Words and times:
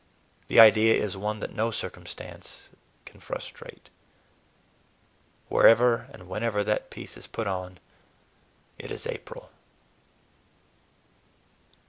The 0.47 0.59
idea 0.59 0.95
is 0.95 1.15
one 1.15 1.41
that 1.41 1.53
no 1.53 1.69
circumstances 1.69 2.69
can 3.05 3.19
frustrate. 3.19 3.91
Wherever 5.47 6.07
and 6.11 6.27
whenever 6.27 6.63
that 6.63 6.89
piece 6.89 7.17
is 7.17 7.27
put 7.27 7.45
on, 7.45 7.77
it 8.79 8.89
is 8.91 9.05
April. 9.05 9.51